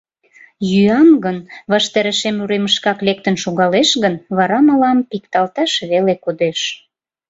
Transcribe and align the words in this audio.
Йӱам 0.71 1.09
гын, 1.25 1.37
ваштарешем 1.71 2.35
уремышкак 2.43 2.99
лектын 3.07 3.35
шогалеш 3.43 3.89
гын, 4.03 4.15
вара 4.37 4.59
мылам 4.67 4.99
пикталташ 5.09 5.71
веле 5.89 6.15
кодеш... 6.23 6.59